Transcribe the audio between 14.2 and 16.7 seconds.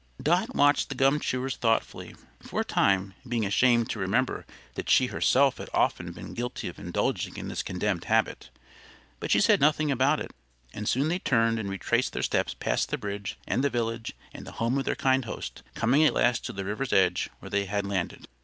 and the home of their kind host, coming at last to the